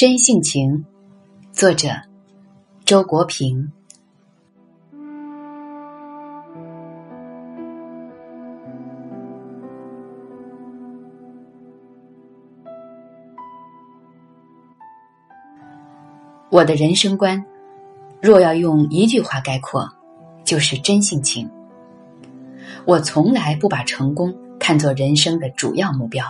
[0.00, 0.86] 真性情，
[1.52, 1.90] 作者
[2.86, 3.70] 周国平。
[16.48, 17.44] 我的人生观，
[18.22, 19.86] 若要用一句话概括，
[20.46, 21.46] 就是真性情。
[22.86, 26.24] 我从来不把成功看作人生的主要目标，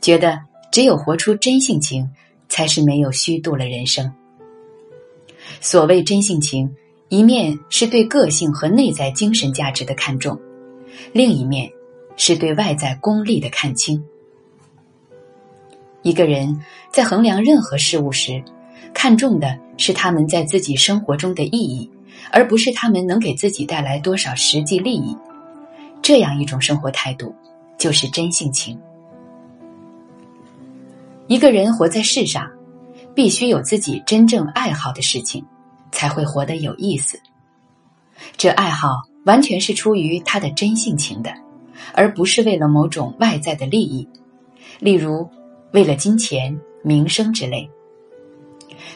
[0.00, 0.40] 觉得
[0.72, 2.10] 只有活出真性情，
[2.50, 4.12] 才是没有虚度了人生。
[5.62, 6.70] 所谓真性情，
[7.08, 10.38] 一面是对个性和内在精神价值的看重，
[11.12, 11.70] 另一面
[12.16, 14.04] 是对外在功利的看轻。
[16.02, 18.42] 一个人在衡量任何事物时，
[18.92, 21.90] 看重的是他们在自己生活中的意义，
[22.32, 25.16] 而不是他们能给自己带来多少实际利益。
[26.02, 27.34] 这样一种生活态度，
[27.76, 28.78] 就是真性情。
[31.30, 32.50] 一个人活在世上，
[33.14, 35.46] 必须有自己真正爱好的事情，
[35.92, 37.20] 才会活得有意思。
[38.36, 38.88] 这爱好
[39.26, 41.32] 完全是出于他的真性情的，
[41.94, 44.08] 而不是为了某种外在的利益，
[44.80, 45.30] 例如
[45.72, 47.70] 为了金钱、名声之类。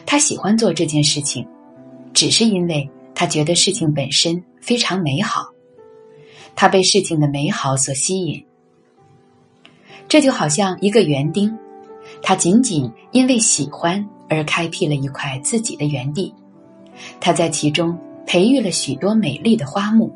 [0.05, 1.47] 他喜欢做这件事情，
[2.13, 5.47] 只是因为他觉得事情本身非常美好，
[6.53, 8.45] 他被事情的美好所吸引。
[10.09, 11.57] 这就好像一个园丁，
[12.27, 16.33] 他仅仅因为喜欢而开辟了一块自己的园地，
[17.19, 17.95] 他在其中
[18.25, 20.11] 培育了许多美丽的花木，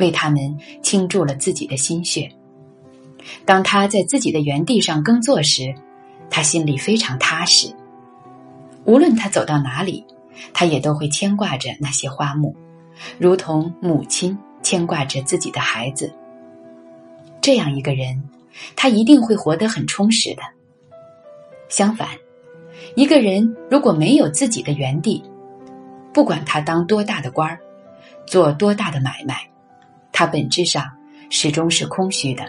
[0.00, 2.28] 为他们倾注了自己的心血。
[3.44, 5.72] 当他在自己的园地上耕作时，
[6.28, 7.72] 他心里非常踏实。
[8.84, 10.04] 无论他走到哪里，
[10.52, 12.52] 他也都会牵挂着那些花木，
[13.16, 16.12] 如同母亲牵挂着自己的孩子。
[17.40, 18.20] 这样一个人，
[18.74, 20.42] 他一定会活得很充实的。
[21.68, 22.08] 相反，
[22.94, 25.22] 一个人如果没有自己的园地，
[26.12, 27.58] 不管他当多大的官儿，
[28.26, 29.48] 做多大的买卖，
[30.12, 30.84] 他本质上
[31.30, 32.44] 始终是空虚的。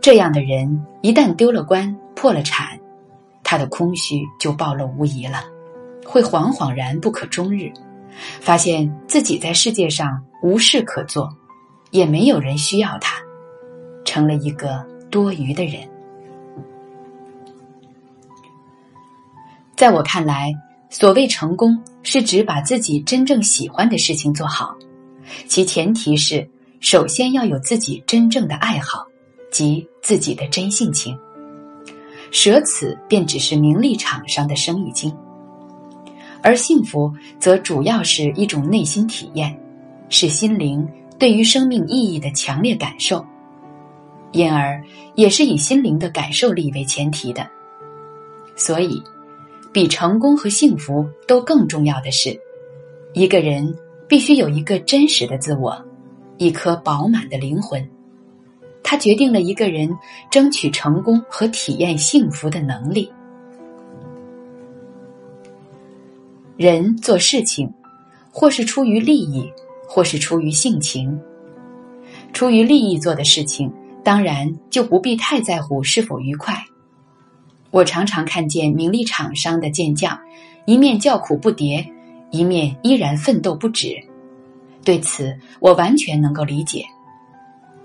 [0.00, 2.78] 这样的人一旦丢了官，破了产。
[3.42, 5.42] 他的空虚就暴露无遗了，
[6.06, 7.72] 会惶惶然不可终日，
[8.40, 11.28] 发现自己在世界上无事可做，
[11.90, 13.16] 也没有人需要他，
[14.04, 15.82] 成了一个多余的人。
[19.80, 20.52] 在我看来，
[20.90, 24.76] 所谓成功，是指把自己真正喜欢的事情做好，
[25.48, 26.46] 其前提是
[26.80, 29.06] 首先要有自己真正的爱好，
[29.50, 31.18] 即自己的真性情。
[32.30, 35.10] 舍此便只是名利场上的生意经，
[36.42, 39.58] 而幸福则主要是一种内心体验，
[40.10, 40.86] 是心灵
[41.18, 43.24] 对于生命意义的强烈感受，
[44.32, 44.78] 因而
[45.14, 47.48] 也是以心灵的感受力为前提的。
[48.54, 49.02] 所以，
[49.72, 52.38] 比成功和幸福都更重要的是，
[53.12, 53.72] 一个人
[54.08, 55.80] 必须有一个真实的自我，
[56.38, 57.88] 一颗饱满的灵魂。
[58.82, 59.88] 它决定了一个人
[60.30, 63.08] 争取成功和体验幸福的能力。
[66.56, 67.72] 人做事情，
[68.32, 69.48] 或是出于利益，
[69.86, 71.18] 或是出于性情。
[72.32, 76.56] 出于利益做的事情，当然就不必太在乎是否愉快。
[77.70, 80.18] 我常常看见名利场上的健将，
[80.64, 81.84] 一面叫苦不迭，
[82.30, 83.96] 一面依然奋斗不止。
[84.84, 86.84] 对此，我完全能够理解。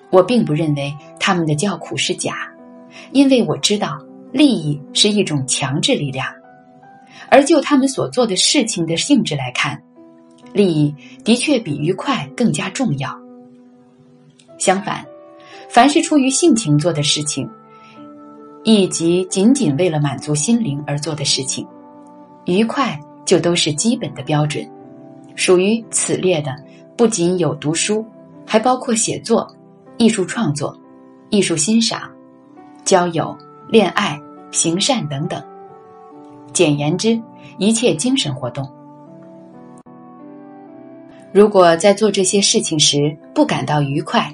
[0.09, 2.49] 我并不认为他们的叫苦是假，
[3.11, 3.99] 因为我知道
[4.31, 6.25] 利益是一种强制力量，
[7.29, 9.81] 而就他们所做的事情的性质来看，
[10.53, 13.13] 利益的确比愉快更加重要。
[14.57, 15.05] 相反，
[15.69, 17.49] 凡是出于性情做的事情，
[18.65, 21.65] 以及仅仅为了满足心灵而做的事情，
[22.45, 24.67] 愉快就都是基本的标准。
[25.35, 26.53] 属于此列的，
[26.97, 28.03] 不仅有读书，
[28.45, 29.47] 还包括写作。
[29.97, 30.77] 艺术创作、
[31.29, 32.11] 艺术欣赏、
[32.83, 33.33] 交友、
[33.69, 34.19] 恋爱、
[34.51, 35.41] 行善等等，
[36.51, 37.17] 简言之，
[37.59, 38.69] 一切精神活动。
[41.31, 44.29] 如果在做这些事情时不感到愉快，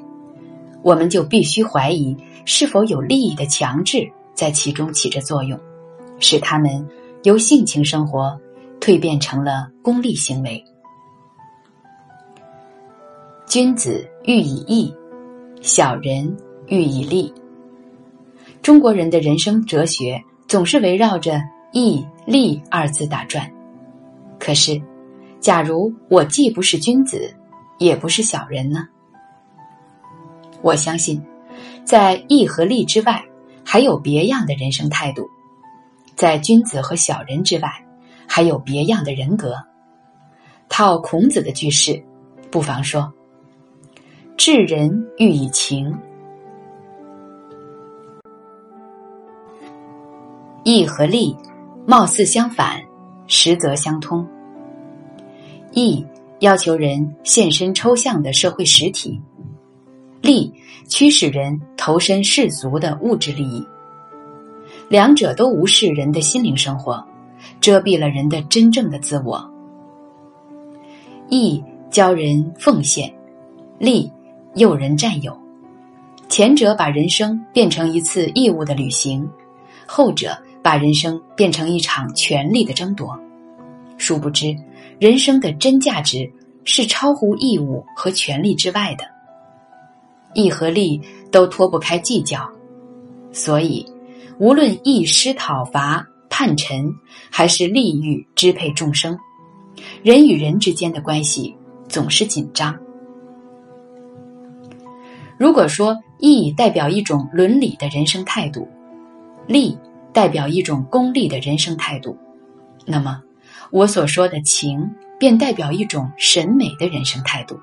[0.82, 5.60] 我们就必须怀疑是否有利益的强制在其中起着作用，
[6.20, 6.90] 使他们
[7.22, 8.36] 由性情生活
[8.80, 10.66] 蜕变成了功利行为。
[13.46, 14.92] 君子喻以义。
[15.62, 16.36] 小人
[16.66, 17.32] 欲以利。
[18.64, 21.40] 中国人的人生哲学总是围绕着
[21.72, 23.48] 义利二字打转。
[24.40, 24.82] 可是，
[25.40, 27.32] 假如我既不是君子，
[27.78, 28.88] 也不是小人呢？
[30.64, 31.24] 我相信，
[31.86, 33.24] 在义和利之外，
[33.72, 35.30] 还有别样的人生态度。
[36.14, 37.72] 在君子和小人之外，
[38.28, 39.56] 还有别样的人格。
[40.68, 42.04] 套孔子的句式，
[42.52, 43.14] 不妨说
[44.36, 45.98] ：“治人欲以情。”
[50.66, 51.34] 义和利，
[51.88, 52.84] 貌似相反，
[53.26, 54.28] 实则相通。
[55.72, 56.06] 义
[56.40, 59.18] 要求人现身抽象的社会实体，
[60.22, 60.54] 利
[60.88, 63.66] 驱使人投身世俗的物质利益。
[64.88, 67.04] 两者都无视人的心灵生活，
[67.60, 69.50] 遮蔽了人的真正的自我。
[71.30, 73.14] 义教人奉献，
[73.80, 74.12] 利
[74.56, 75.38] 诱人占有。
[76.30, 79.30] 前者把人生变成一次义务的旅行，
[79.86, 80.38] 后者。
[80.64, 83.20] 把人生变成一场权力的争夺，
[83.98, 84.56] 殊不知，
[85.00, 86.32] 人生的真价值
[86.66, 89.04] 是超乎义务和权力之外的。
[90.34, 91.02] 义和利
[91.32, 92.50] 都脱不开计较，
[93.32, 93.86] 所以，
[94.40, 96.94] 无论义师讨伐叛臣，
[97.30, 99.18] 还是利欲支配众生，
[100.04, 101.56] 人与人之间的关系
[101.88, 102.78] 总是紧张。
[105.38, 108.68] 如果说义代表一种伦理的人生态度，
[109.48, 109.78] 利。
[110.14, 112.18] 代表一种功利的人生态度，
[112.86, 113.24] 那么
[113.72, 114.86] 我所说的情，
[115.18, 117.58] 便代表一种审美的人生态度。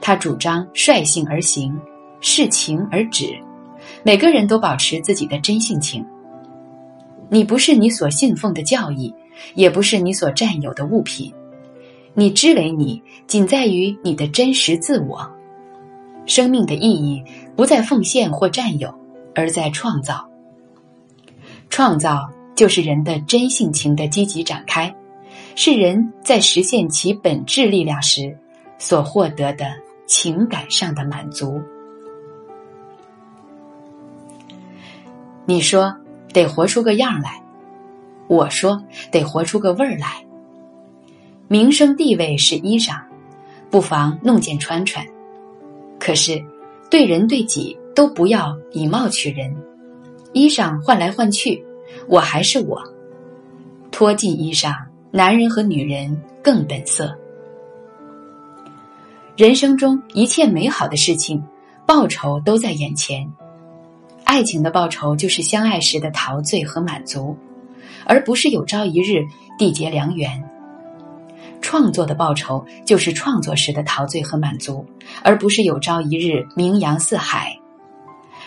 [0.00, 1.78] 他主张率性而行，
[2.20, 3.28] 视情而止。
[4.02, 6.04] 每个人都保持自己的真性情。
[7.28, 9.12] 你不是你所信奉的教义，
[9.54, 11.32] 也不是你所占有的物品。
[12.14, 15.28] 你之为你，仅在于你的真实自我。
[16.24, 17.22] 生命的意义
[17.54, 18.92] 不在奉献或占有，
[19.34, 20.28] 而在创造。
[21.68, 24.94] 创造就是人的真性情的积极展开，
[25.54, 28.36] 是人在实现其本质力量时
[28.78, 29.66] 所获得的
[30.06, 31.60] 情感上的满足。
[35.44, 35.94] 你说
[36.32, 37.42] 得活出个样来，
[38.28, 38.82] 我说
[39.12, 40.24] 得活出个味儿来。
[41.48, 43.00] 名声地位是衣裳，
[43.70, 45.06] 不妨弄件穿穿。
[45.98, 46.44] 可是
[46.90, 49.56] 对人对己都不要以貌取人。
[50.32, 51.64] 衣裳换来换去，
[52.08, 52.82] 我还是我。
[53.92, 54.74] 脱尽衣裳，
[55.10, 57.16] 男人和女人更本色。
[59.36, 61.44] 人生中一切美好的事情，
[61.84, 63.30] 报酬都在眼前。
[64.24, 67.36] 爱情的报酬就是相爱时的陶醉和满足，
[68.06, 69.26] 而不是有朝一日
[69.58, 70.42] 缔结良缘。
[71.60, 74.86] 创作的报酬就是创作时的陶醉和满足，
[75.22, 77.54] 而不是有朝一日名扬四海。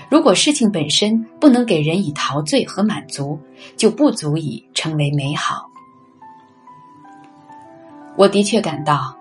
[0.09, 3.39] 如果事情本身不能给人以陶醉和满足，
[3.77, 5.69] 就不足以成为美好。
[8.15, 9.15] 我的确感到，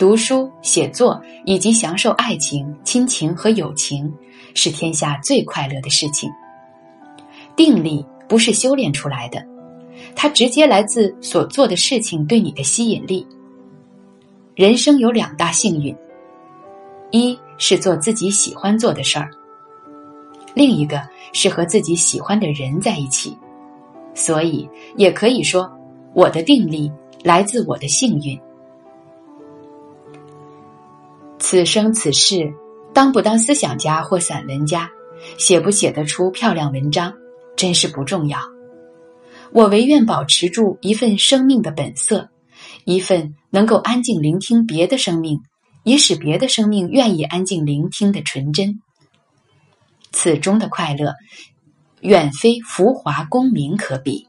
[0.00, 4.10] 读书、写作以及享受爱情、亲情和友情，
[4.54, 6.30] 是天下最快乐的事情。
[7.54, 9.44] 定力不是修炼出来的，
[10.16, 13.26] 它直接来自所做的事情对你的吸引力。
[14.54, 15.94] 人生有两大幸运，
[17.10, 19.30] 一是做自己喜欢做的事儿。
[20.54, 23.36] 另一个是和自己喜欢的人在一起，
[24.14, 25.70] 所以也可以说，
[26.14, 26.90] 我的定力
[27.22, 28.40] 来自我的幸运。
[31.50, 32.54] 此生此世，
[32.94, 34.88] 当不当思想家或散文家，
[35.36, 37.12] 写不写得出漂亮文章，
[37.56, 38.38] 真是不重要。
[39.50, 42.28] 我唯愿保持住一份生命的本色，
[42.84, 45.40] 一份能够安静聆听别的生命，
[45.82, 48.80] 也使别的生命愿意安静聆听的纯真。
[50.12, 51.14] 此中的快乐，
[52.00, 54.28] 远非浮华功名可比。